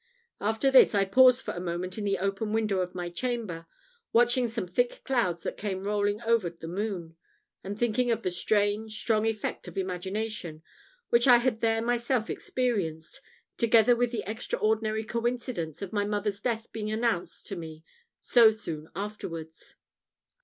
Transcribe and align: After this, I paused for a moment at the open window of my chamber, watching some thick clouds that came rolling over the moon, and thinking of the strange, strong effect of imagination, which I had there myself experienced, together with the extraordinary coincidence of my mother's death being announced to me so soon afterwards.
After 0.39 0.71
this, 0.71 0.95
I 0.95 1.05
paused 1.05 1.43
for 1.43 1.51
a 1.53 1.59
moment 1.59 1.95
at 1.95 2.03
the 2.03 2.17
open 2.17 2.53
window 2.53 2.79
of 2.79 2.95
my 2.95 3.11
chamber, 3.11 3.67
watching 4.11 4.47
some 4.47 4.65
thick 4.65 5.03
clouds 5.03 5.43
that 5.43 5.57
came 5.57 5.83
rolling 5.83 6.21
over 6.23 6.49
the 6.49 6.67
moon, 6.67 7.17
and 7.63 7.77
thinking 7.77 8.09
of 8.09 8.23
the 8.23 8.31
strange, 8.31 8.99
strong 8.99 9.27
effect 9.27 9.67
of 9.67 9.77
imagination, 9.77 10.63
which 11.09 11.27
I 11.27 11.37
had 11.37 11.59
there 11.59 11.83
myself 11.83 12.31
experienced, 12.31 13.21
together 13.59 13.95
with 13.95 14.11
the 14.11 14.23
extraordinary 14.25 15.03
coincidence 15.03 15.83
of 15.83 15.93
my 15.93 16.03
mother's 16.03 16.41
death 16.41 16.65
being 16.71 16.89
announced 16.91 17.45
to 17.45 17.55
me 17.55 17.83
so 18.21 18.49
soon 18.51 18.89
afterwards. 18.95 19.75